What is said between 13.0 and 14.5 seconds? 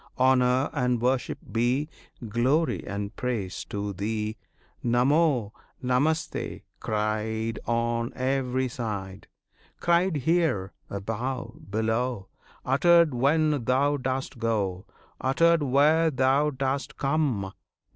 when Thou dost